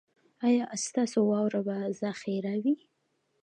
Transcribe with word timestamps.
ایا 0.47 0.65
ستاسو 0.85 1.19
واوره 1.29 1.61
به 1.67 1.77
ذخیره 2.01 2.53
وي؟ 2.63 2.75